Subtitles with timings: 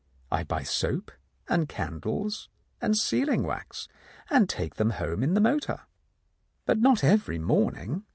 [0.31, 1.11] I buy soap
[1.47, 2.49] and candles
[2.81, 3.87] and sealing wax,
[4.31, 5.81] and take them home in the motor."
[6.65, 8.03] "But not every morning?"